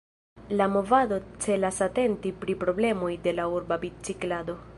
La 0.59 0.67
movado 0.75 1.19
celas 1.47 1.77
atenti 1.87 2.33
pri 2.45 2.57
problemoj 2.65 3.11
de 3.29 3.37
la 3.41 3.47
urba 3.61 3.83
biciklado. 3.87 4.63